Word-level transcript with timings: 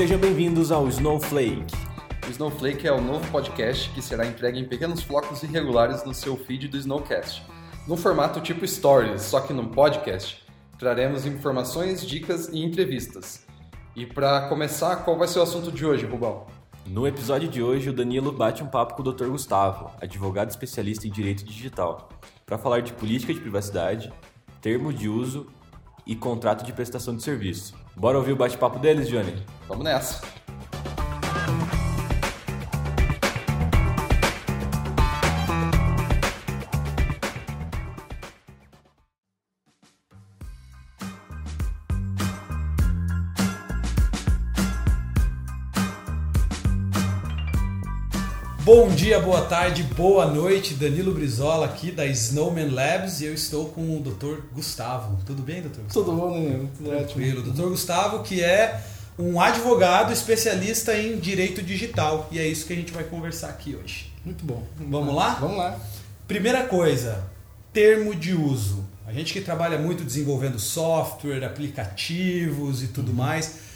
Sejam 0.00 0.16
bem-vindos 0.16 0.72
ao 0.72 0.88
Snowflake. 0.88 1.76
O 2.26 2.30
Snowflake 2.30 2.88
é 2.88 2.90
o 2.90 3.02
novo 3.02 3.30
podcast 3.30 3.90
que 3.90 4.00
será 4.00 4.24
entregue 4.24 4.58
em 4.58 4.64
pequenos 4.64 5.02
flocos 5.02 5.42
irregulares 5.42 6.06
no 6.06 6.14
seu 6.14 6.38
feed 6.38 6.68
do 6.68 6.78
Snowcast. 6.78 7.42
No 7.86 7.98
formato 7.98 8.40
tipo 8.40 8.66
Stories, 8.66 9.20
só 9.20 9.40
que 9.40 9.52
no 9.52 9.68
podcast, 9.68 10.42
traremos 10.78 11.26
informações, 11.26 12.00
dicas 12.00 12.48
e 12.48 12.64
entrevistas. 12.64 13.46
E 13.94 14.06
para 14.06 14.48
começar, 14.48 15.04
qual 15.04 15.18
vai 15.18 15.28
ser 15.28 15.38
o 15.38 15.42
assunto 15.42 15.70
de 15.70 15.84
hoje, 15.84 16.06
Rubão? 16.06 16.46
No 16.86 17.06
episódio 17.06 17.46
de 17.46 17.62
hoje, 17.62 17.90
o 17.90 17.92
Danilo 17.92 18.32
bate 18.32 18.62
um 18.62 18.68
papo 18.68 18.94
com 18.94 19.02
o 19.02 19.12
Dr. 19.12 19.26
Gustavo, 19.26 19.90
advogado 20.00 20.48
especialista 20.48 21.06
em 21.06 21.10
direito 21.10 21.44
digital, 21.44 22.08
para 22.46 22.56
falar 22.56 22.80
de 22.80 22.94
política 22.94 23.34
de 23.34 23.40
privacidade, 23.40 24.10
termo 24.62 24.94
de 24.94 25.10
uso 25.10 25.46
e 26.06 26.14
contrato 26.16 26.64
de 26.64 26.72
prestação 26.72 27.14
de 27.14 27.22
serviço. 27.22 27.74
Bora 27.96 28.18
ouvir 28.18 28.32
o 28.32 28.36
bate-papo 28.36 28.78
deles, 28.78 29.08
Johnny? 29.08 29.42
Vamos 29.68 29.84
nessa! 29.84 30.39
Bom 48.72 48.88
dia, 48.88 49.18
boa 49.18 49.42
tarde, 49.42 49.82
boa 49.82 50.26
noite. 50.26 50.74
Danilo 50.74 51.12
Brizola 51.12 51.66
aqui 51.66 51.90
da 51.90 52.06
Snowman 52.06 52.70
Labs 52.70 53.20
e 53.20 53.24
eu 53.24 53.34
estou 53.34 53.66
com 53.66 53.96
o 53.96 54.00
Dr. 54.00 54.42
Gustavo. 54.54 55.18
Tudo 55.26 55.42
bem, 55.42 55.60
doutor? 55.60 55.82
Tudo 55.92 56.12
bom, 56.12 56.32
Danilo? 56.34 56.70
Tudo 56.78 56.88
Tranquilo. 56.88 57.42
Dr. 57.42 57.68
Gustavo, 57.68 58.22
que 58.22 58.40
é 58.40 58.80
um 59.18 59.40
advogado 59.40 60.12
especialista 60.12 60.96
em 60.96 61.18
direito 61.18 61.60
digital 61.60 62.28
e 62.30 62.38
é 62.38 62.46
isso 62.46 62.64
que 62.64 62.72
a 62.72 62.76
gente 62.76 62.92
vai 62.92 63.02
conversar 63.02 63.48
aqui 63.48 63.74
hoje. 63.74 64.12
Muito 64.24 64.44
bom. 64.44 64.62
Vamos 64.78 65.16
lá? 65.16 65.30
Vamos 65.40 65.56
lá. 65.56 65.76
Primeira 66.28 66.62
coisa, 66.62 67.24
termo 67.72 68.14
de 68.14 68.34
uso. 68.34 68.84
A 69.04 69.12
gente 69.12 69.32
que 69.32 69.40
trabalha 69.40 69.78
muito 69.80 70.04
desenvolvendo 70.04 70.60
software, 70.60 71.44
aplicativos 71.44 72.84
e 72.84 72.86
tudo 72.86 73.12
mais 73.12 73.69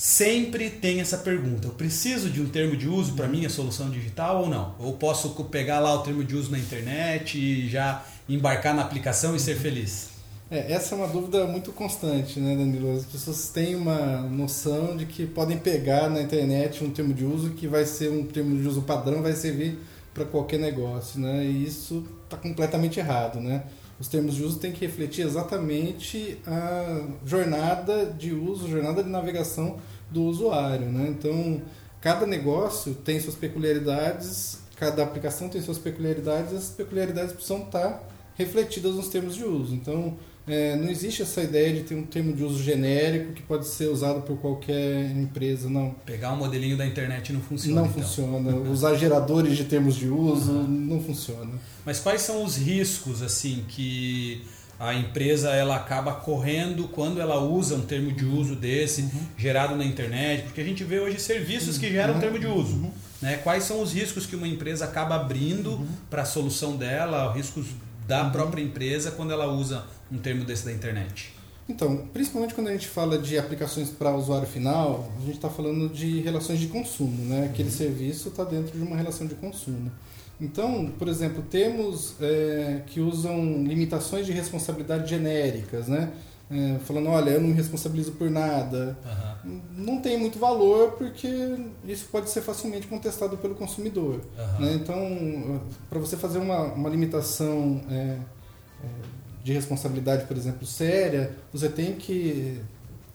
sempre 0.00 0.70
tem 0.70 0.98
essa 0.98 1.18
pergunta: 1.18 1.68
eu 1.68 1.72
preciso 1.72 2.30
de 2.30 2.40
um 2.40 2.48
termo 2.48 2.74
de 2.74 2.88
uso 2.88 3.12
para 3.12 3.28
minha 3.28 3.50
solução 3.50 3.90
digital 3.90 4.42
ou 4.42 4.48
não? 4.48 4.74
Ou 4.78 4.94
posso 4.94 5.28
pegar 5.44 5.78
lá 5.78 5.92
o 5.94 5.98
termo 5.98 6.24
de 6.24 6.34
uso 6.34 6.50
na 6.50 6.58
internet 6.58 7.38
e 7.38 7.68
já 7.68 8.02
embarcar 8.26 8.74
na 8.74 8.80
aplicação 8.80 9.36
e 9.36 9.38
ser 9.38 9.56
feliz? 9.56 10.08
É, 10.50 10.72
essa 10.72 10.94
é 10.94 10.98
uma 10.98 11.06
dúvida 11.06 11.46
muito 11.46 11.70
constante, 11.70 12.40
né, 12.40 12.56
Danilo? 12.56 12.96
As 12.96 13.04
pessoas 13.04 13.50
têm 13.50 13.76
uma 13.76 14.22
noção 14.22 14.96
de 14.96 15.04
que 15.04 15.26
podem 15.26 15.58
pegar 15.58 16.08
na 16.08 16.22
internet 16.22 16.82
um 16.82 16.90
termo 16.90 17.12
de 17.12 17.24
uso 17.24 17.50
que 17.50 17.68
vai 17.68 17.84
ser 17.84 18.10
um 18.10 18.24
termo 18.24 18.58
de 18.58 18.66
uso 18.66 18.82
padrão, 18.82 19.22
vai 19.22 19.34
servir 19.34 19.78
para 20.14 20.24
qualquer 20.24 20.58
negócio, 20.58 21.20
né? 21.20 21.44
E 21.44 21.66
isso 21.66 22.04
está 22.24 22.38
completamente 22.38 22.98
errado, 22.98 23.38
né? 23.38 23.64
Os 24.00 24.08
termos 24.08 24.34
de 24.34 24.42
uso 24.42 24.58
têm 24.58 24.72
que 24.72 24.84
refletir 24.84 25.26
exatamente 25.26 26.38
a 26.46 27.06
jornada 27.24 28.06
de 28.06 28.32
uso, 28.32 28.66
jornada 28.66 29.02
de 29.02 29.10
navegação 29.10 29.76
do 30.10 30.22
usuário. 30.22 30.86
Né? 30.86 31.08
Então, 31.10 31.60
cada 32.00 32.26
negócio 32.26 32.94
tem 32.94 33.20
suas 33.20 33.36
peculiaridades, 33.36 34.58
cada 34.76 35.02
aplicação 35.02 35.50
tem 35.50 35.60
suas 35.60 35.76
peculiaridades, 35.76 36.52
e 36.52 36.56
essas 36.56 36.70
peculiaridades 36.70 37.32
precisam 37.32 37.58
estar 37.58 38.08
refletidas 38.36 38.94
nos 38.94 39.08
termos 39.08 39.34
de 39.34 39.44
uso. 39.44 39.74
Então, 39.74 40.16
é, 40.50 40.76
não 40.76 40.88
existe 40.88 41.22
essa 41.22 41.42
ideia 41.42 41.72
de 41.72 41.80
ter 41.82 41.94
um 41.94 42.02
termo 42.02 42.32
de 42.32 42.42
uso 42.42 42.62
genérico 42.62 43.32
que 43.32 43.42
pode 43.42 43.66
ser 43.66 43.88
usado 43.88 44.22
por 44.22 44.36
qualquer 44.38 45.10
empresa, 45.12 45.70
não. 45.70 45.94
Pegar 46.04 46.32
um 46.32 46.36
modelinho 46.36 46.76
da 46.76 46.84
internet 46.84 47.32
não 47.32 47.40
funciona. 47.40 47.82
Não 47.82 47.88
então. 47.88 48.02
funciona. 48.02 48.56
Usar 48.70 48.94
geradores 48.96 49.56
de 49.56 49.64
termos 49.64 49.94
de 49.94 50.08
uso 50.08 50.52
uhum. 50.52 50.66
não 50.66 51.00
funciona. 51.00 51.50
Mas 51.84 52.00
quais 52.00 52.22
são 52.22 52.42
os 52.42 52.56
riscos 52.56 53.22
assim 53.22 53.64
que 53.68 54.44
a 54.78 54.94
empresa 54.94 55.50
ela 55.50 55.76
acaba 55.76 56.12
correndo 56.14 56.88
quando 56.88 57.20
ela 57.20 57.38
usa 57.38 57.76
um 57.76 57.82
termo 57.82 58.10
de 58.10 58.24
uso 58.24 58.56
desse 58.56 59.02
uhum. 59.02 59.26
gerado 59.36 59.76
na 59.76 59.84
internet? 59.84 60.44
Porque 60.44 60.60
a 60.60 60.64
gente 60.64 60.82
vê 60.82 60.98
hoje 60.98 61.20
serviços 61.20 61.78
que 61.78 61.88
geram 61.90 62.14
uhum. 62.14 62.20
termo 62.20 62.38
de 62.38 62.46
uso. 62.46 62.74
Uhum. 62.74 62.90
Né? 63.22 63.36
Quais 63.36 63.64
são 63.64 63.82
os 63.82 63.92
riscos 63.92 64.26
que 64.26 64.34
uma 64.34 64.48
empresa 64.48 64.84
acaba 64.84 65.14
abrindo 65.14 65.72
uhum. 65.72 65.86
para 66.08 66.22
a 66.22 66.24
solução 66.24 66.76
dela, 66.76 67.32
riscos 67.32 67.66
da 68.10 68.24
uhum. 68.24 68.32
própria 68.32 68.60
empresa 68.60 69.12
quando 69.12 69.32
ela 69.32 69.46
usa 69.46 69.84
um 70.10 70.18
termo 70.18 70.44
desse 70.44 70.64
da 70.64 70.72
internet? 70.72 71.32
Então, 71.68 72.08
principalmente 72.12 72.52
quando 72.52 72.66
a 72.66 72.72
gente 72.72 72.88
fala 72.88 73.16
de 73.16 73.38
aplicações 73.38 73.88
para 73.88 74.12
usuário 74.16 74.48
final, 74.48 75.08
a 75.16 75.20
gente 75.20 75.36
está 75.36 75.48
falando 75.48 75.88
de 75.88 76.20
relações 76.20 76.58
de 76.58 76.66
consumo, 76.66 77.24
né? 77.26 77.44
Aquele 77.44 77.68
uhum. 77.68 77.74
serviço 77.76 78.28
está 78.30 78.42
dentro 78.42 78.76
de 78.76 78.82
uma 78.82 78.96
relação 78.96 79.28
de 79.28 79.36
consumo. 79.36 79.92
Então, 80.40 80.90
por 80.98 81.06
exemplo, 81.06 81.44
temos 81.48 82.16
é, 82.20 82.82
que 82.88 82.98
usam 82.98 83.62
limitações 83.62 84.26
de 84.26 84.32
responsabilidade 84.32 85.08
genéricas, 85.08 85.86
né? 85.86 86.10
É, 86.50 86.78
falando, 86.80 87.08
olha, 87.10 87.30
eu 87.30 87.40
não 87.40 87.48
me 87.48 87.54
responsabilizo 87.54 88.12
por 88.12 88.28
nada. 88.28 88.98
Uhum. 89.44 89.60
Não 89.76 90.00
tem 90.00 90.18
muito 90.18 90.36
valor 90.36 90.92
porque 90.92 91.28
isso 91.84 92.08
pode 92.10 92.28
ser 92.28 92.40
facilmente 92.40 92.88
contestado 92.88 93.36
pelo 93.36 93.54
consumidor. 93.54 94.20
Uhum. 94.36 94.66
Né? 94.66 94.74
Então, 94.74 95.62
para 95.88 96.00
você 96.00 96.16
fazer 96.16 96.38
uma, 96.38 96.62
uma 96.72 96.88
limitação 96.88 97.80
é, 97.88 97.94
é, 97.94 98.18
de 99.44 99.52
responsabilidade, 99.52 100.26
por 100.26 100.36
exemplo, 100.36 100.66
séria, 100.66 101.36
você 101.52 101.68
tem 101.68 101.94
que 101.94 102.60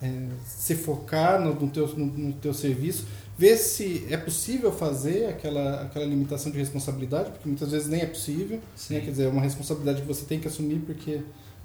é, 0.00 0.28
se 0.46 0.74
focar 0.74 1.38
no, 1.38 1.54
no, 1.54 1.68
teu, 1.68 1.86
no, 1.88 2.06
no 2.06 2.32
teu 2.32 2.54
serviço 2.54 3.06
ver 3.36 3.56
se 3.58 4.06
é 4.08 4.16
possível 4.16 4.72
fazer 4.72 5.26
aquela, 5.26 5.82
aquela 5.82 6.06
limitação 6.06 6.50
de 6.50 6.56
responsabilidade, 6.58 7.30
porque 7.32 7.46
muitas 7.46 7.70
vezes 7.70 7.86
nem 7.86 8.00
é 8.00 8.06
possível. 8.06 8.60
Né? 8.88 9.00
Quer 9.00 9.10
dizer, 9.10 9.24
é 9.24 9.28
uma 9.28 9.42
responsabilidade 9.42 10.00
que 10.00 10.08
você 10.08 10.24
tem 10.24 10.40
que 10.40 10.48
assumir 10.48 10.78
porque 10.86 11.20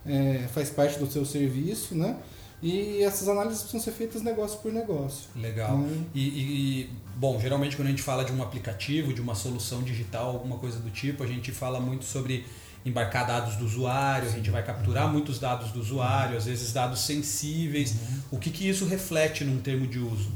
é, 0.06 0.48
faz 0.54 0.70
parte 0.70 1.00
do 1.00 1.10
seu 1.10 1.26
serviço, 1.26 1.96
né? 1.96 2.18
E 2.62 3.02
essas 3.02 3.28
análises 3.28 3.64
precisam 3.64 3.82
ser 3.82 3.92
feitas 3.92 4.22
negócio 4.22 4.60
por 4.60 4.72
negócio. 4.72 5.30
Legal. 5.36 5.80
Né? 5.80 6.04
E, 6.14 6.22
e, 6.22 6.90
bom, 7.16 7.40
geralmente 7.40 7.76
quando 7.76 7.88
a 7.88 7.92
gente 7.92 8.04
fala 8.04 8.24
de 8.24 8.32
um 8.32 8.44
aplicativo, 8.44 9.14
de 9.14 9.20
uma 9.20 9.34
solução 9.34 9.82
digital, 9.82 10.28
alguma 10.28 10.58
coisa 10.58 10.78
do 10.78 10.92
tipo, 10.92 11.24
a 11.24 11.28
gente 11.28 11.52
fala 11.52 11.80
muito 11.80 12.06
sobre 12.06 12.46
embarcar 12.86 13.26
dados 13.26 13.56
do 13.56 13.66
usuário, 13.66 14.28
a 14.28 14.32
gente 14.32 14.50
vai 14.50 14.64
capturar 14.64 15.06
uhum. 15.06 15.14
muitos 15.14 15.40
dados 15.40 15.72
do 15.72 15.80
usuário, 15.80 16.38
às 16.38 16.46
vezes 16.46 16.72
dados 16.72 17.02
sensíveis. 17.02 17.94
Uhum. 17.94 18.20
O 18.32 18.38
que, 18.38 18.52
que 18.52 18.68
isso 18.68 18.86
reflete 18.86 19.44
num 19.44 19.60
termo 19.60 19.88
de 19.88 20.00
uso? 20.00 20.32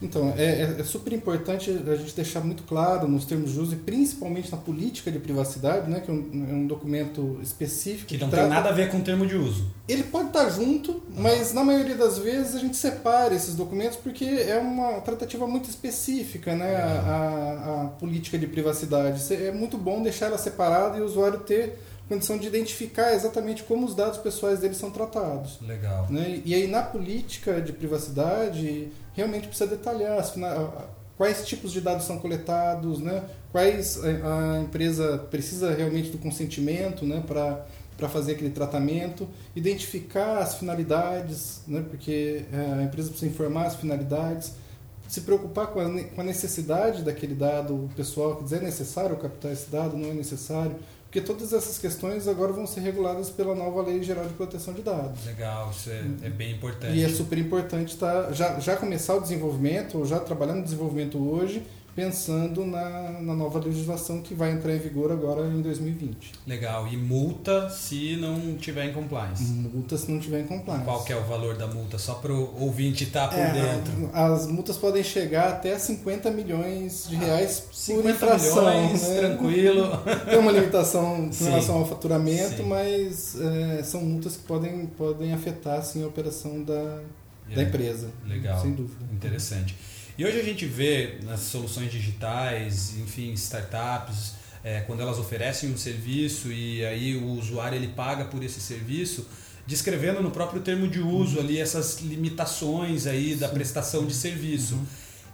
Então, 0.00 0.32
é, 0.36 0.44
é, 0.44 0.76
é, 0.78 0.84
super 0.84 1.12
importante 1.12 1.70
a 1.70 1.96
gente 1.96 2.14
deixar 2.14 2.40
muito 2.40 2.62
claro 2.62 3.08
nos 3.08 3.24
termos 3.24 3.52
de 3.52 3.58
uso 3.58 3.74
e 3.74 3.76
principalmente 3.76 4.50
na 4.50 4.56
política 4.56 5.10
de 5.10 5.18
privacidade, 5.18 5.90
né, 5.90 6.00
que 6.00 6.08
é 6.08 6.14
um, 6.14 6.46
é 6.48 6.54
um 6.54 6.66
documento 6.66 7.38
específico. 7.42 8.06
Que 8.06 8.16
não 8.16 8.30
que 8.30 8.36
tem 8.36 8.48
nada 8.48 8.68
a 8.68 8.72
ver 8.72 8.90
com 8.90 8.98
o 8.98 9.02
termo 9.02 9.26
de 9.26 9.34
uso. 9.34 9.66
Ele 9.88 10.04
pode 10.04 10.28
estar 10.28 10.48
junto, 10.50 11.02
mas 11.16 11.52
na 11.52 11.64
maioria 11.64 11.96
das 11.96 12.18
vezes 12.18 12.54
a 12.54 12.58
gente 12.60 12.76
separa 12.76 13.34
esses 13.34 13.56
documentos 13.56 13.96
porque 13.96 14.24
é 14.24 14.58
uma 14.58 15.00
tratativa 15.00 15.46
muito 15.48 15.68
específica, 15.68 16.54
né, 16.54 16.76
a, 16.76 16.88
a, 16.88 17.82
a 17.82 17.86
política 17.88 18.38
de 18.38 18.46
privacidade. 18.46 19.20
É 19.34 19.50
muito 19.50 19.76
bom 19.76 20.00
deixar 20.00 20.26
ela 20.26 20.38
separada 20.38 20.96
e 20.96 21.00
o 21.00 21.04
usuário 21.04 21.40
ter 21.40 21.76
condição 22.08 22.38
de 22.38 22.46
identificar 22.46 23.12
exatamente 23.12 23.62
como 23.64 23.86
os 23.86 23.94
dados 23.94 24.18
pessoais 24.18 24.60
deles 24.60 24.78
são 24.78 24.90
tratados. 24.90 25.58
Legal. 25.60 26.06
Né? 26.10 26.42
E 26.44 26.54
aí 26.54 26.66
na 26.66 26.82
política 26.82 27.60
de 27.60 27.72
privacidade 27.72 28.88
realmente 29.14 29.48
precisa 29.48 29.68
detalhar 29.68 30.24
quais 31.16 31.46
tipos 31.46 31.72
de 31.72 31.80
dados 31.80 32.06
são 32.06 32.18
coletados, 32.18 33.00
né? 33.00 33.24
quais 33.52 34.02
eh, 34.02 34.20
a 34.22 34.60
empresa 34.60 35.18
precisa 35.30 35.74
realmente 35.74 36.10
do 36.10 36.18
consentimento 36.18 37.04
né? 37.04 37.22
para 37.26 37.66
para 37.98 38.08
fazer 38.08 38.34
aquele 38.34 38.50
tratamento, 38.50 39.28
identificar 39.56 40.38
as 40.38 40.54
finalidades, 40.54 41.62
né? 41.66 41.84
porque 41.90 42.44
eh, 42.52 42.76
a 42.78 42.82
empresa 42.84 43.08
precisa 43.08 43.28
informar 43.28 43.66
as 43.66 43.74
finalidades, 43.74 44.52
se 45.08 45.22
preocupar 45.22 45.66
com 45.68 45.80
a, 45.80 46.04
com 46.04 46.20
a 46.20 46.24
necessidade 46.24 47.02
daquele 47.02 47.34
dado 47.34 47.90
pessoal, 47.96 48.36
quer 48.36 48.44
dizer, 48.44 48.56
é 48.58 48.66
necessário 48.66 49.16
captar 49.16 49.50
esse 49.50 49.68
dado, 49.68 49.96
não 49.96 50.10
é 50.10 50.14
necessário, 50.14 50.76
porque 51.08 51.22
todas 51.22 51.54
essas 51.54 51.78
questões 51.78 52.28
agora 52.28 52.52
vão 52.52 52.66
ser 52.66 52.80
reguladas 52.80 53.30
pela 53.30 53.54
nova 53.54 53.80
Lei 53.80 54.02
Geral 54.02 54.26
de 54.26 54.34
Proteção 54.34 54.74
de 54.74 54.82
Dados. 54.82 55.24
Legal, 55.24 55.70
isso 55.70 55.88
é, 55.88 56.04
é 56.24 56.28
bem 56.28 56.52
importante. 56.52 56.98
E 56.98 57.02
é 57.02 57.08
super 57.08 57.38
importante 57.38 57.96
tá, 57.96 58.30
já, 58.30 58.60
já 58.60 58.76
começar 58.76 59.14
o 59.14 59.20
desenvolvimento, 59.20 59.96
ou 59.96 60.04
já 60.04 60.20
trabalhar 60.20 60.54
no 60.54 60.62
desenvolvimento 60.62 61.16
hoje, 61.16 61.62
pensando 61.98 62.64
na, 62.64 63.10
na 63.20 63.34
nova 63.34 63.58
legislação 63.58 64.22
que 64.22 64.32
vai 64.32 64.52
entrar 64.52 64.72
em 64.72 64.78
vigor 64.78 65.10
agora 65.10 65.44
em 65.48 65.60
2020. 65.60 66.30
Legal. 66.46 66.86
E 66.86 66.96
multa 66.96 67.68
se 67.70 68.14
não 68.14 68.56
tiver 68.56 68.84
em 68.88 68.92
compliance? 68.92 69.42
Multa 69.42 69.98
se 69.98 70.08
não 70.08 70.20
tiver 70.20 70.42
em 70.42 70.46
compliance. 70.46 70.84
Qual 70.84 71.02
que 71.02 71.12
é 71.12 71.16
o 71.16 71.24
valor 71.24 71.56
da 71.56 71.66
multa? 71.66 71.98
Só 71.98 72.14
para 72.14 72.32
o 72.32 72.62
ouvinte 72.62 73.02
estar 73.02 73.26
tá 73.26 73.34
por 73.34 73.40
é, 73.40 73.50
dentro. 73.50 74.10
As 74.12 74.46
multas 74.46 74.76
podem 74.76 75.02
chegar 75.02 75.48
até 75.48 75.76
50 75.76 76.30
milhões 76.30 77.08
de 77.08 77.16
ah, 77.16 77.18
reais 77.18 77.64
ah, 77.66 77.92
por 77.92 78.08
infração. 78.08 78.64
Milhões, 78.64 79.02
né? 79.02 79.18
tranquilo. 79.18 79.90
Tem 80.30 80.38
uma 80.38 80.52
limitação 80.52 81.28
em 81.28 81.44
relação 81.44 81.78
ao 81.78 81.86
faturamento, 81.86 82.58
sim. 82.58 82.62
mas 82.62 83.36
é, 83.40 83.82
são 83.82 84.02
multas 84.02 84.36
que 84.36 84.44
podem, 84.44 84.86
podem 84.86 85.32
afetar 85.32 85.80
assim, 85.80 86.04
a 86.04 86.06
operação 86.06 86.62
da, 86.62 87.00
da 87.52 87.64
empresa. 87.64 88.08
Legal. 88.24 88.62
Sem 88.62 88.72
dúvida. 88.72 89.04
Interessante. 89.12 89.74
E 90.18 90.24
hoje 90.24 90.40
a 90.40 90.42
gente 90.42 90.66
vê 90.66 91.18
nas 91.22 91.42
soluções 91.42 91.92
digitais, 91.92 92.96
enfim, 92.98 93.32
startups, 93.34 94.32
é, 94.64 94.80
quando 94.80 95.00
elas 95.00 95.16
oferecem 95.16 95.70
um 95.70 95.76
serviço 95.76 96.50
e 96.50 96.84
aí 96.84 97.14
o 97.14 97.34
usuário 97.34 97.76
ele 97.76 97.86
paga 97.86 98.24
por 98.24 98.42
esse 98.42 98.60
serviço, 98.60 99.28
descrevendo 99.64 100.20
no 100.20 100.32
próprio 100.32 100.60
termo 100.60 100.88
de 100.88 100.98
uso 100.98 101.38
ali 101.38 101.60
essas 101.60 102.00
limitações 102.00 103.06
aí 103.06 103.36
da 103.36 103.48
prestação 103.48 104.06
de 104.06 104.12
serviço. 104.12 104.74
Uhum. 104.74 104.86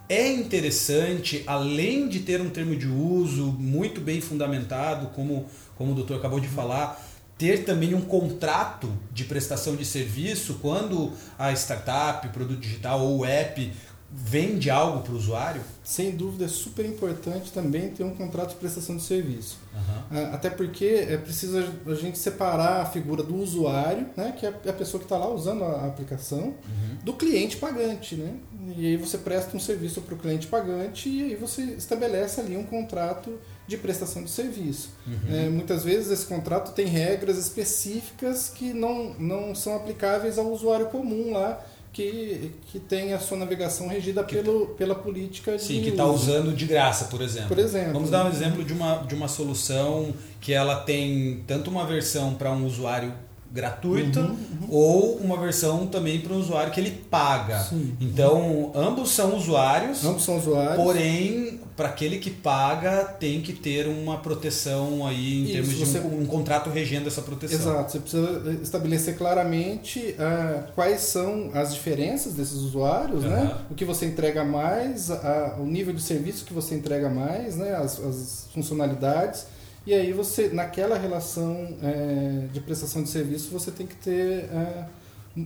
É 0.07 0.31
interessante, 0.31 1.41
além 1.47 2.07
de 2.07 2.19
ter 2.19 2.39
um 2.39 2.51
termo 2.51 2.75
de 2.75 2.87
uso 2.87 3.45
muito 3.53 3.99
bem 3.99 4.21
fundamentado, 4.21 5.07
como, 5.15 5.47
como 5.75 5.93
o 5.93 5.95
doutor 5.95 6.17
acabou 6.17 6.39
de 6.39 6.47
falar, 6.47 7.03
ter 7.39 7.65
também 7.65 7.95
um 7.95 8.01
contrato 8.01 8.95
de 9.11 9.23
prestação 9.23 9.75
de 9.75 9.83
serviço 9.83 10.59
quando 10.61 11.11
a 11.39 11.51
startup, 11.53 12.29
produto 12.29 12.59
digital 12.59 13.01
ou 13.01 13.25
app 13.25 13.73
vende 14.11 14.69
algo 14.69 15.01
para 15.01 15.13
o 15.13 15.17
usuário? 15.17 15.61
Sem 15.83 16.11
dúvida, 16.11 16.45
é 16.45 16.47
super 16.47 16.85
importante 16.85 17.51
também 17.51 17.89
ter 17.89 18.03
um 18.03 18.15
contrato 18.15 18.49
de 18.49 18.55
prestação 18.55 18.95
de 18.95 19.03
serviço. 19.03 19.57
Uhum. 19.73 20.33
Até 20.33 20.49
porque 20.49 20.85
é 21.09 21.17
preciso 21.17 21.57
a 21.85 21.95
gente 21.95 22.17
separar 22.17 22.81
a 22.81 22.85
figura 22.85 23.21
do 23.21 23.35
usuário, 23.35 24.07
né, 24.15 24.33
que 24.37 24.45
é 24.45 24.49
a 24.49 24.73
pessoa 24.73 24.99
que 24.99 25.05
está 25.05 25.17
lá 25.17 25.29
usando 25.29 25.63
a 25.63 25.85
aplicação, 25.85 26.39
uhum. 26.39 26.97
do 27.03 27.13
cliente 27.13 27.57
pagante. 27.57 28.15
Né? 28.15 28.35
E 28.77 28.87
aí 28.87 28.97
você 28.97 29.17
presta 29.17 29.55
um 29.55 29.59
serviço 29.59 30.01
para 30.01 30.15
o 30.15 30.17
cliente 30.17 30.47
pagante 30.47 31.09
e 31.09 31.23
aí 31.23 31.35
você 31.35 31.61
estabelece 31.61 32.39
ali 32.39 32.55
um 32.55 32.63
contrato 32.63 33.37
de 33.67 33.77
prestação 33.77 34.23
de 34.23 34.29
serviço. 34.29 34.89
Uhum. 35.05 35.35
É, 35.35 35.49
muitas 35.49 35.83
vezes 35.83 36.11
esse 36.11 36.25
contrato 36.25 36.73
tem 36.73 36.85
regras 36.85 37.37
específicas 37.37 38.49
que 38.49 38.73
não, 38.73 39.13
não 39.15 39.55
são 39.55 39.75
aplicáveis 39.75 40.37
ao 40.37 40.51
usuário 40.51 40.87
comum 40.87 41.33
lá 41.33 41.63
que, 41.95 42.51
que 42.69 42.77
tem 42.77 43.13
a 43.13 43.19
sua 43.19 43.37
navegação 43.37 43.87
regida 43.87 44.21
pelo, 44.21 44.67
pela 44.77 44.93
política 44.93 45.57
Sim, 45.57 45.81
que 45.81 45.89
está 45.89 46.05
usando 46.05 46.53
de 46.53 46.65
graça, 46.65 47.05
por 47.05 47.21
exemplo. 47.21 47.47
Por 47.47 47.57
exemplo. 47.57 47.93
Vamos 47.93 48.09
dar 48.09 48.25
um 48.25 48.29
exemplo 48.29 48.65
de 48.65 48.73
uma, 48.73 48.97
de 48.97 49.15
uma 49.15 49.29
solução 49.29 50.13
que 50.41 50.51
ela 50.51 50.75
tem 50.81 51.41
tanto 51.47 51.71
uma 51.71 51.85
versão 51.85 52.33
para 52.33 52.51
um 52.51 52.65
usuário 52.65 53.13
gratuita 53.55 54.19
uhum, 54.19 54.27
uhum. 54.27 54.67
ou 54.69 55.15
uma 55.15 55.37
versão 55.37 55.87
também 55.87 56.19
para 56.19 56.33
o 56.33 56.37
usuário 56.37 56.73
que 56.73 56.79
ele 56.79 56.91
paga. 56.91 57.57
Sim. 57.59 57.95
Então, 58.01 58.73
ambos 58.75 59.11
são 59.11 59.33
usuários. 59.37 60.03
Ambos 60.03 60.25
são 60.25 60.37
usuários. 60.37 60.75
Porém, 60.75 61.61
para 61.73 61.87
aquele 61.87 62.17
que 62.17 62.29
paga, 62.29 63.05
tem 63.05 63.41
que 63.41 63.53
ter 63.53 63.87
uma 63.87 64.17
proteção 64.17 65.07
aí 65.07 65.39
em 65.39 65.43
Isso, 65.43 65.53
termos 65.53 65.91
de 65.91 65.99
um, 65.99 66.21
um, 66.23 66.25
contrato 66.25 66.69
regendo 66.69 67.07
essa 67.07 67.21
proteção. 67.21 67.71
Exato. 67.71 67.91
Você 67.93 67.99
precisa 67.99 68.59
estabelecer 68.61 69.17
claramente 69.17 70.15
uh, 70.19 70.71
quais 70.75 71.01
são 71.01 71.51
as 71.53 71.73
diferenças 71.73 72.33
desses 72.33 72.55
usuários, 72.55 73.23
uhum. 73.23 73.29
né? 73.29 73.57
O 73.71 73.73
que 73.73 73.85
você 73.85 74.05
entrega 74.05 74.43
mais, 74.43 75.09
uh, 75.09 75.61
o 75.61 75.65
nível 75.65 75.93
de 75.93 76.01
serviço 76.01 76.43
que 76.43 76.53
você 76.53 76.75
entrega 76.75 77.09
mais, 77.09 77.55
né? 77.55 77.73
as, 77.73 77.99
as 78.01 78.47
funcionalidades 78.53 79.55
e 79.85 79.93
aí 79.93 80.11
você, 80.11 80.49
naquela 80.49 80.97
relação 80.97 81.77
é, 81.81 82.47
de 82.51 82.59
prestação 82.59 83.03
de 83.03 83.09
serviço, 83.09 83.51
você 83.51 83.71
tem 83.71 83.85
que 83.85 83.95
ter 83.95 84.45
é, 84.45 84.85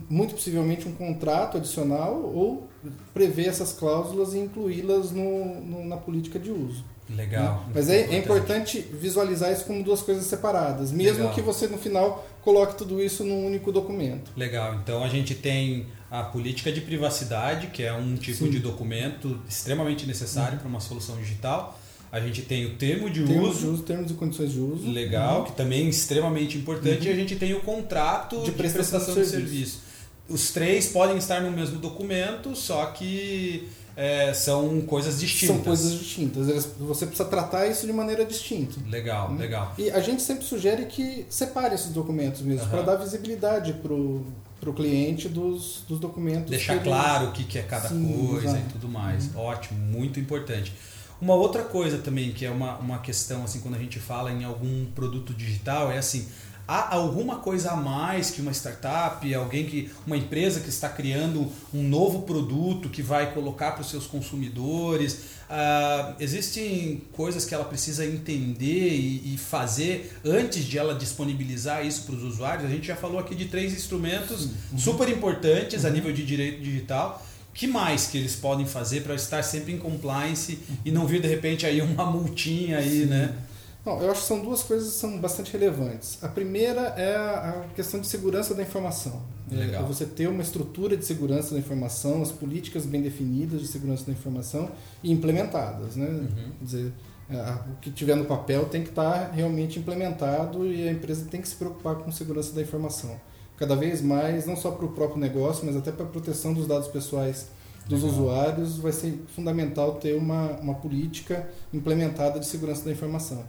muito 0.08 0.34
possivelmente 0.34 0.88
um 0.88 0.92
contrato 0.92 1.56
adicional 1.56 2.14
ou 2.14 2.68
prever 3.12 3.48
essas 3.48 3.72
cláusulas 3.72 4.34
e 4.34 4.38
incluí-las 4.38 5.10
no, 5.10 5.60
no, 5.60 5.84
na 5.84 5.96
política 5.96 6.38
de 6.38 6.50
uso. 6.50 6.84
Legal. 7.14 7.64
Né? 7.66 7.72
Mas 7.74 7.88
é, 7.88 8.02
é, 8.02 8.18
importante 8.18 8.78
visualizar 8.80 9.52
isso 9.52 9.64
como 9.64 9.82
duas 9.82 10.00
coisas 10.00 10.24
separadas, 10.24 10.92
mesmo 10.92 11.18
Legal. 11.18 11.34
que 11.34 11.42
você 11.42 11.66
no 11.66 11.76
final 11.76 12.26
coloque 12.42 12.76
tudo 12.78 13.02
isso 13.02 13.24
num 13.24 13.46
único 13.46 13.72
documento. 13.72 14.30
Legal. 14.36 14.76
Então 14.76 15.02
a 15.02 15.08
gente 15.08 15.34
tem 15.34 15.86
a 16.10 16.22
política 16.22 16.70
de 16.70 16.80
privacidade, 16.80 17.68
que 17.68 17.82
é 17.82 17.92
um 17.92 18.14
tipo 18.16 18.44
Sim. 18.44 18.50
de 18.50 18.60
documento 18.60 19.40
extremamente 19.48 20.06
necessário 20.06 20.54
uhum. 20.54 20.58
para 20.60 20.68
uma 20.68 20.80
solução 20.80 21.16
digital. 21.16 21.78
A 22.12 22.18
gente 22.18 22.42
tem 22.42 22.66
o 22.66 22.74
termo 22.74 23.08
de 23.08 23.22
uso. 23.22 23.72
Uso. 23.72 23.82
Termos 23.82 24.10
e 24.10 24.14
condições 24.14 24.52
de 24.52 24.58
uso. 24.58 24.90
Legal, 24.90 25.40
uhum. 25.40 25.44
que 25.44 25.52
também 25.52 25.86
é 25.86 25.88
extremamente 25.88 26.58
importante. 26.58 27.00
Uhum. 27.00 27.06
E 27.06 27.08
a 27.12 27.14
gente 27.14 27.36
tem 27.36 27.54
o 27.54 27.60
contrato 27.60 28.38
de, 28.40 28.46
de 28.46 28.52
prestação, 28.52 28.98
prestação, 28.98 29.22
de, 29.22 29.28
serviço. 29.28 29.54
serviço. 29.54 29.90
Os 30.28 30.50
três 30.50 30.88
podem 30.88 31.16
estar 31.16 31.40
no 31.40 31.50
mesmo 31.50 31.78
documento, 31.78 32.54
só 32.54 32.86
que 32.86 33.68
é, 33.96 34.32
são 34.32 34.80
coisas 34.80 35.20
distintas. 35.20 35.56
São 35.56 35.64
coisas 35.64 35.92
distintas. 35.92 36.66
Você 36.78 37.06
precisa 37.06 37.28
tratar 37.28 37.66
isso 37.66 37.86
de 37.86 37.92
maneira 37.92 38.24
distinta. 38.24 38.76
Legal, 38.88 39.32
né? 39.32 39.38
legal. 39.38 39.74
E 39.76 39.90
a 39.90 40.00
gente 40.00 40.22
sempre 40.22 40.44
sugere 40.44 40.86
que 40.86 41.26
separe 41.28 41.74
esses 41.74 41.90
documentos 41.90 42.40
mesmo, 42.42 42.64
uhum. 42.64 42.70
para 42.70 42.82
dar 42.82 42.96
visibilidade 42.96 43.72
para 43.74 43.92
o 43.92 44.74
cliente 44.74 45.28
dos, 45.28 45.84
dos 45.88 46.00
documentos. 46.00 46.50
Deixar 46.50 46.82
claro 46.82 47.28
o 47.28 47.32
que, 47.32 47.44
que 47.44 47.58
é 47.58 47.62
cada 47.62 47.88
Sim, 47.88 48.26
coisa 48.30 48.58
e 48.58 48.72
tudo 48.72 48.88
mais. 48.88 49.34
Uhum. 49.34 49.40
Ótimo, 49.40 49.78
muito 49.78 50.18
importante. 50.18 50.72
Uma 51.20 51.34
outra 51.34 51.62
coisa 51.62 51.98
também 51.98 52.32
que 52.32 52.46
é 52.46 52.50
uma, 52.50 52.76
uma 52.78 52.98
questão 52.98 53.44
assim 53.44 53.60
quando 53.60 53.74
a 53.74 53.78
gente 53.78 53.98
fala 53.98 54.32
em 54.32 54.44
algum 54.44 54.86
produto 54.94 55.34
digital 55.34 55.90
é 55.90 55.98
assim 55.98 56.26
há 56.70 56.94
alguma 56.94 57.36
coisa 57.40 57.72
a 57.72 57.76
mais 57.76 58.30
que 58.30 58.40
uma 58.40 58.52
startup, 58.52 59.34
alguém 59.34 59.66
que 59.66 59.90
uma 60.06 60.16
empresa 60.16 60.60
que 60.60 60.68
está 60.68 60.88
criando 60.88 61.50
um 61.74 61.82
novo 61.82 62.22
produto 62.22 62.88
que 62.88 63.02
vai 63.02 63.34
colocar 63.34 63.72
para 63.72 63.80
os 63.80 63.90
seus 63.90 64.06
consumidores. 64.06 65.40
Uh, 65.50 66.14
existem 66.20 67.02
coisas 67.12 67.44
que 67.44 67.52
ela 67.52 67.64
precisa 67.64 68.06
entender 68.06 68.94
e, 68.94 69.34
e, 69.34 69.36
fazer 69.36 70.16
antes 70.24 70.64
de 70.64 70.78
ela 70.78 70.94
disponibilizar 70.94 71.84
isso 71.84 72.04
para 72.04 72.14
os 72.14 72.22
usuários. 72.22 72.66
A 72.66 72.72
gente 72.72 72.86
já 72.86 72.94
falou 72.94 73.18
aqui 73.18 73.34
de 73.34 73.46
três 73.46 73.72
instrumentos 73.72 74.48
uhum. 74.70 74.78
super 74.78 75.08
importantes 75.08 75.82
uhum. 75.82 75.90
a 75.90 75.92
nível 75.92 76.12
de 76.12 76.24
direito 76.24 76.62
digital 76.62 77.20
que 77.52 77.66
mais 77.66 78.06
que 78.06 78.18
eles 78.18 78.36
podem 78.36 78.66
fazer 78.66 79.02
para 79.02 79.14
estar 79.14 79.42
sempre 79.42 79.72
em 79.72 79.78
compliance 79.78 80.58
e 80.84 80.90
não 80.90 81.06
vir 81.06 81.20
de 81.20 81.28
repente 81.28 81.66
aí 81.66 81.80
uma 81.82 82.06
multinha 82.06 82.78
aí, 82.78 83.02
Sim. 83.02 83.06
né? 83.06 83.36
Bom, 83.84 84.00
eu 84.02 84.10
acho 84.10 84.20
que 84.20 84.26
são 84.26 84.40
duas 84.40 84.62
coisas 84.62 84.92
que 84.92 84.98
são 84.98 85.18
bastante 85.18 85.52
relevantes. 85.52 86.18
A 86.22 86.28
primeira 86.28 86.80
é 86.98 87.16
a 87.16 87.64
questão 87.74 87.98
de 87.98 88.06
segurança 88.06 88.54
da 88.54 88.62
informação. 88.62 89.22
É, 89.50 89.54
Legal. 89.54 89.82
É 89.82 89.86
você 89.86 90.04
ter 90.04 90.28
uma 90.28 90.42
estrutura 90.42 90.96
de 90.96 91.04
segurança 91.04 91.54
da 91.54 91.60
informação, 91.60 92.20
as 92.20 92.30
políticas 92.30 92.84
bem 92.84 93.00
definidas 93.00 93.60
de 93.62 93.66
segurança 93.66 94.04
da 94.04 94.12
informação 94.12 94.70
e 95.02 95.10
implementadas. 95.10 95.96
Né? 95.96 96.06
Uhum. 96.06 96.52
Quer 96.58 96.64
dizer, 96.64 96.92
o 97.30 97.80
que 97.80 97.90
tiver 97.90 98.16
no 98.16 98.26
papel 98.26 98.66
tem 98.66 98.82
que 98.82 98.90
estar 98.90 99.30
realmente 99.30 99.78
implementado 99.78 100.66
e 100.66 100.86
a 100.86 100.92
empresa 100.92 101.24
tem 101.30 101.40
que 101.40 101.48
se 101.48 101.54
preocupar 101.54 101.96
com 101.96 102.12
segurança 102.12 102.52
da 102.52 102.60
informação 102.60 103.18
cada 103.60 103.76
vez 103.76 104.00
mais, 104.00 104.46
não 104.46 104.56
só 104.56 104.70
para 104.70 104.86
o 104.86 104.88
próprio 104.88 105.20
negócio, 105.20 105.66
mas 105.66 105.76
até 105.76 105.92
para 105.92 106.06
a 106.06 106.08
proteção 106.08 106.54
dos 106.54 106.66
dados 106.66 106.88
pessoais 106.88 107.48
dos 107.86 108.02
Legal. 108.02 108.16
usuários, 108.16 108.78
vai 108.78 108.90
ser 108.90 109.22
fundamental 109.34 109.96
ter 109.96 110.16
uma, 110.16 110.52
uma 110.52 110.74
política 110.74 111.46
implementada 111.72 112.40
de 112.40 112.46
segurança 112.46 112.86
da 112.86 112.90
informação. 112.90 113.44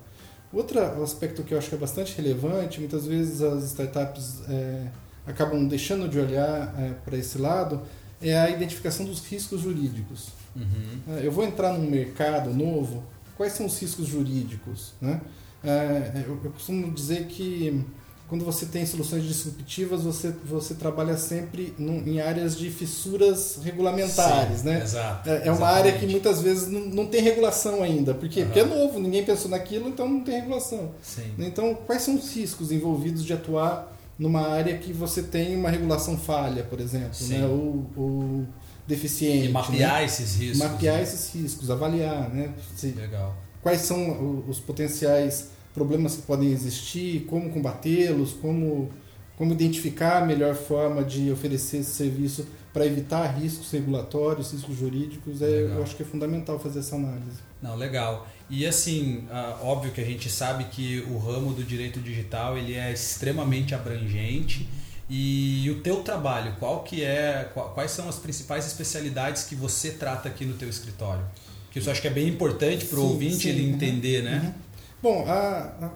Outro 0.52 0.82
aspecto 1.02 1.44
que 1.44 1.54
eu 1.54 1.58
acho 1.58 1.70
que 1.70 1.76
é 1.76 1.78
bastante 1.78 2.14
relevante, 2.18 2.82
muitas 2.82 3.06
vezes 3.06 3.42
as 3.42 3.64
startups 3.64 4.42
é, 4.50 4.88
acabam 5.26 5.66
deixando 5.66 6.10
de 6.10 6.20
olhar 6.20 6.76
é, 6.78 6.90
para 7.06 7.16
esse 7.16 7.38
lado, 7.38 7.82
é 8.22 8.38
a 8.38 8.50
identificação 8.50 9.06
dos 9.06 9.26
riscos 9.26 9.62
jurídicos. 9.62 10.32
Uhum. 10.54 11.16
É, 11.16 11.26
eu 11.26 11.32
vou 11.32 11.46
entrar 11.46 11.72
num 11.72 11.90
mercado 11.90 12.54
novo, 12.54 13.02
quais 13.38 13.54
são 13.54 13.66
os 13.66 13.80
riscos 13.80 14.08
jurídicos? 14.08 14.92
Né? 15.00 15.22
É, 15.64 16.26
eu, 16.28 16.38
eu 16.44 16.52
costumo 16.52 16.92
dizer 16.92 17.28
que 17.28 17.86
quando 18.32 18.46
você 18.46 18.66
tem 18.66 18.86
soluções 18.86 19.26
disruptivas, 19.26 20.04
você, 20.04 20.34
você 20.46 20.74
trabalha 20.74 21.18
sempre 21.18 21.74
num, 21.78 21.98
em 22.08 22.22
áreas 22.22 22.58
de 22.58 22.72
fissuras 22.72 23.60
regulamentares, 23.62 24.60
Sim, 24.60 24.68
né? 24.68 24.82
Exato, 24.82 25.30
é, 25.30 25.50
é 25.50 25.52
uma 25.52 25.68
área 25.68 25.92
que 25.92 26.08
muitas 26.08 26.42
vezes 26.42 26.70
não, 26.70 26.80
não 26.80 27.08
tem 27.08 27.22
regulação 27.22 27.84
ainda. 27.84 28.14
Por 28.14 28.30
quê? 28.30 28.40
Uhum. 28.40 28.46
Porque 28.46 28.60
é 28.62 28.64
novo, 28.64 29.00
ninguém 29.02 29.26
pensou 29.26 29.52
naquilo, 29.52 29.90
então 29.90 30.08
não 30.08 30.22
tem 30.22 30.36
regulação. 30.36 30.92
Sim. 31.04 31.30
Então, 31.40 31.76
quais 31.86 32.04
são 32.04 32.16
os 32.16 32.34
riscos 32.34 32.72
envolvidos 32.72 33.26
de 33.26 33.34
atuar 33.34 33.92
numa 34.18 34.48
área 34.48 34.78
que 34.78 34.94
você 34.94 35.24
tem 35.24 35.54
uma 35.54 35.70
regulação 35.70 36.18
falha, 36.18 36.64
por 36.64 36.80
exemplo, 36.80 37.28
né? 37.28 37.46
ou, 37.46 37.86
ou 37.98 38.46
deficiente. 38.88 39.48
E 39.48 39.52
mapear 39.52 39.96
né? 39.96 40.06
esses 40.06 40.36
riscos. 40.38 40.58
Mapear 40.58 40.96
né? 40.96 41.04
esses 41.04 41.36
riscos, 41.36 41.70
avaliar, 41.70 42.30
né? 42.30 42.54
Se, 42.78 42.92
Legal. 42.92 43.36
Quais 43.62 43.82
são 43.82 44.46
os 44.48 44.58
potenciais 44.58 45.50
problemas 45.74 46.16
que 46.16 46.22
podem 46.24 46.52
existir, 46.52 47.26
como 47.30 47.50
combatê-los, 47.50 48.34
como, 48.34 48.90
como 49.38 49.54
identificar 49.54 50.22
a 50.22 50.26
melhor 50.26 50.56
forma 50.56 51.04
de 51.04 51.32
oferecer 51.32 51.78
esse 51.78 51.92
serviço 51.92 52.48
para 52.74 52.86
evitar 52.86 53.26
riscos 53.28 53.70
regulatórios, 53.72 54.52
riscos 54.52 54.78
jurídicos, 54.78 55.42
é, 55.42 55.64
eu 55.64 55.84
acho 55.84 55.96
que 55.96 56.04
é 56.04 56.06
fundamental 56.06 56.60
fazer 56.60 56.80
essa 56.80 56.96
análise. 56.96 57.40
Não, 57.62 57.76
legal. 57.76 58.28
E 58.50 58.66
assim, 58.66 59.26
óbvio 59.62 59.92
que 59.92 60.02
a 60.02 60.06
gente 60.06 60.30
sabe 60.30 60.66
que 60.66 61.06
o 61.10 61.18
ramo 61.18 61.54
do 61.54 61.64
direito 61.64 62.00
digital 62.00 62.58
ele 62.58 62.74
é 62.74 62.92
extremamente 62.92 63.76
abrangente. 63.76 64.68
E 65.10 65.70
o 65.70 65.82
teu 65.82 65.98
trabalho, 65.98 66.56
qual 66.58 66.84
que 66.84 67.04
é, 67.04 67.50
quais 67.54 67.92
são 67.92 68.08
as 68.08 68.18
principais 68.18 68.66
especialidades 68.66 69.44
que 69.44 69.56
você 69.56 69.92
trata 69.92 70.30
aqui 70.30 70.46
no 70.46 70.54
teu 70.54 70.70
escritório? 70.70 71.24
Que 71.70 71.80
isso 71.80 71.92
acho 71.92 72.02
que 72.02 72.08
é 72.08 72.12
bem 72.12 72.30
importante 72.30 72.86
para 72.86 73.00
o 73.00 73.10
ouvinte 73.10 73.44
sim, 73.44 73.50
ele 73.50 73.68
uhum, 73.68 73.76
entender, 73.76 74.24
né? 74.24 74.54
Bom, 75.02 75.26
a, 75.28 75.74
a, 75.82 75.90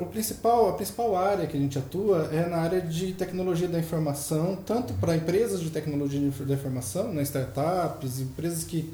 o 0.00 0.06
principal, 0.06 0.70
a 0.70 0.72
principal 0.72 1.16
área 1.16 1.46
que 1.46 1.56
a 1.56 1.60
gente 1.60 1.78
atua 1.78 2.30
é 2.32 2.46
na 2.48 2.58
área 2.58 2.80
de 2.80 3.12
tecnologia 3.12 3.68
da 3.68 3.78
informação, 3.78 4.56
tanto 4.56 4.94
para 4.94 5.14
empresas 5.14 5.60
de 5.60 5.70
tecnologia 5.70 6.20
da 6.20 6.54
informação, 6.54 7.12
né, 7.12 7.22
startups, 7.22 8.20
empresas 8.20 8.64
que 8.64 8.92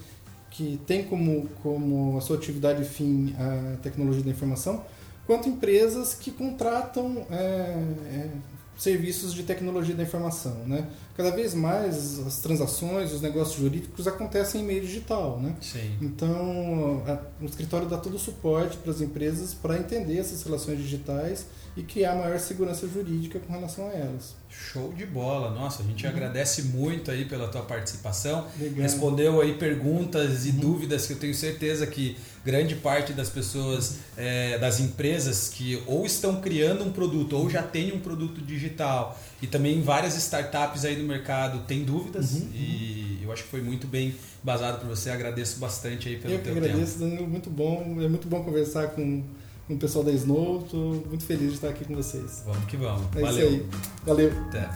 que 0.55 0.79
tem 0.87 1.03
como, 1.05 1.49
como 1.63 2.17
a 2.17 2.21
sua 2.21 2.37
atividade 2.37 2.85
fim 2.85 3.35
a 3.37 3.77
tecnologia 3.83 4.23
da 4.23 4.31
informação, 4.31 4.85
quanto 5.27 5.49
empresas 5.49 6.15
que 6.15 6.31
contratam 6.31 7.27
é, 7.29 7.35
é, 7.35 8.29
serviços 8.77 9.33
de 9.33 9.43
tecnologia 9.43 9.95
da 9.95 10.03
informação. 10.03 10.55
Né? 10.67 10.87
Cada 11.17 11.31
vez 11.31 11.55
mais 11.55 12.19
as 12.21 12.39
transações, 12.39 13.13
os 13.13 13.21
negócios 13.21 13.59
jurídicos 13.59 14.07
acontecem 14.07 14.63
em 14.63 14.65
meio 14.65 14.81
digital. 14.81 15.41
Né? 15.41 15.55
Sim. 15.61 15.97
Então, 16.01 17.03
a, 17.07 17.43
o 17.43 17.47
escritório 17.47 17.89
dá 17.89 17.99
todo 17.99 18.15
o 18.15 18.19
suporte 18.19 18.77
para 18.79 18.91
as 18.91 19.01
empresas 19.01 19.55
para 19.55 19.79
entender 19.79 20.19
essas 20.19 20.43
relações 20.43 20.79
digitais 20.79 21.47
e 21.77 21.83
criar 21.83 22.15
maior 22.15 22.39
segurança 22.39 22.87
jurídica 22.87 23.41
com 23.41 23.53
relação 23.53 23.89
a 23.89 23.93
elas. 23.93 24.37
Show 24.49 24.93
de 24.93 25.05
bola. 25.05 25.51
Nossa, 25.51 25.83
a 25.83 25.87
gente 25.87 26.05
uhum. 26.05 26.13
agradece 26.13 26.63
muito 26.63 27.11
aí 27.11 27.25
pela 27.25 27.49
tua 27.49 27.63
participação. 27.63 28.47
Legal. 28.59 28.83
Respondeu 28.83 29.41
aí 29.41 29.55
perguntas 29.55 30.47
e 30.47 30.51
uhum. 30.51 30.57
dúvidas 30.57 31.07
que 31.07 31.15
eu 31.15 31.19
tenho 31.19 31.35
certeza 31.35 31.87
que 31.87 32.17
grande 32.45 32.77
parte 32.77 33.13
das 33.13 33.29
pessoas, 33.29 33.97
é, 34.17 34.57
das 34.59 34.79
empresas 34.79 35.49
que 35.49 35.83
ou 35.87 36.07
estão 36.07 36.41
criando 36.41 36.85
um 36.85 36.93
produto 36.93 37.37
ou 37.37 37.51
já 37.51 37.63
tem 37.63 37.93
um 37.93 37.99
produto 37.99 38.41
digital 38.41 39.19
e 39.43 39.47
também 39.47 39.83
várias 39.83 40.15
startups 40.17 40.85
aí 40.85 40.97
no 40.97 41.09
mercado 41.09 41.67
têm 41.67 41.83
dúvidas 41.85 42.35
uhum. 42.35 42.51
e 42.55 43.21
eu 43.25 43.33
acho 43.33 43.45
que 43.45 43.49
foi 43.49 43.63
muito 43.63 43.89
bem 43.89 44.15
basado 44.43 44.79
por 44.79 44.89
você. 44.89 45.11
Agradeço 45.11 45.59
bastante 45.59 46.09
aí 46.09 46.17
pelo 46.19 46.35
eu 46.35 46.39
teu 46.39 46.55
tempo. 46.55 46.65
Eu 46.65 46.71
agradeço, 46.71 46.99
Danilo. 47.01 47.27
Muito 47.27 47.51
bom. 47.51 47.97
É 48.01 48.09
muito 48.09 48.29
bom 48.29 48.45
conversar 48.45 48.89
com 48.89 49.25
com 49.67 49.75
o 49.75 49.79
pessoal 49.79 50.05
da 50.05 50.13
Snow. 50.13 50.63
Estou 50.65 50.95
muito 51.07 51.25
feliz 51.25 51.49
de 51.49 51.55
estar 51.55 51.69
aqui 51.69 51.85
com 51.85 51.95
vocês. 51.95 52.43
Vamos 52.47 52.65
que 52.67 52.77
vamos. 52.77 53.07
É 53.17 53.21
Valeu. 53.21 53.49
isso 53.49 53.57
aí. 53.57 53.69
Valeu. 54.05 54.33
Até. 54.49 54.71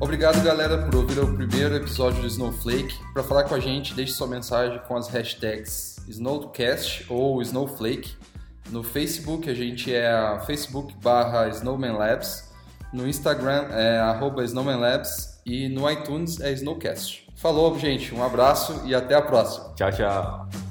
Obrigado, 0.00 0.42
galera, 0.42 0.78
por 0.84 0.96
ouvir 0.96 1.20
o 1.20 1.34
primeiro 1.34 1.76
episódio 1.76 2.22
do 2.22 2.26
Snowflake. 2.26 2.94
Para 3.12 3.22
falar 3.22 3.44
com 3.44 3.54
a 3.54 3.60
gente, 3.60 3.94
deixe 3.94 4.12
sua 4.12 4.26
mensagem 4.26 4.80
com 4.88 4.96
as 4.96 5.08
hashtags 5.08 5.96
Snowcast 6.08 7.06
ou 7.08 7.42
Snowflake. 7.42 8.16
No 8.70 8.82
Facebook, 8.82 9.48
a 9.48 9.54
gente 9.54 9.92
é 9.94 10.40
facebook 10.46 10.94
barra 11.02 11.48
Snowman 11.48 11.92
Labs 11.92 12.47
no 12.92 13.06
Instagram 13.06 13.68
é 13.70 13.98
snowmanlabs 14.42 15.40
e 15.44 15.68
no 15.68 15.90
iTunes 15.90 16.40
é 16.40 16.52
Snowcast. 16.52 17.26
Falou, 17.34 17.78
gente. 17.78 18.14
Um 18.14 18.22
abraço 18.22 18.82
e 18.84 18.94
até 18.94 19.14
a 19.14 19.22
próxima. 19.22 19.72
Tchau, 19.74 19.92
tchau. 19.92 20.67